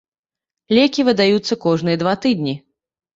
[0.77, 2.55] Лекі выдаюцца кожныя два тыдні.